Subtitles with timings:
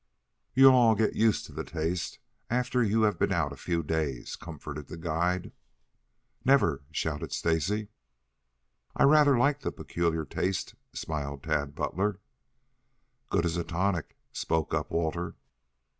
[0.55, 2.17] "You'll all get used to the taste
[2.49, 5.51] after you have been out a few days," comforted the guide.
[6.43, 7.89] "Never!" shouted Stacy.
[8.95, 12.19] "I rather like the peculiar taste," smiled Tad Butler.
[13.29, 15.35] "Good as a tonic," spoke up Walter.